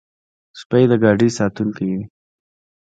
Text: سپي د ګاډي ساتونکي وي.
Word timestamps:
سپي 0.59 0.83
د 0.89 0.91
ګاډي 1.03 1.29
ساتونکي 1.37 1.83
وي. 1.89 2.01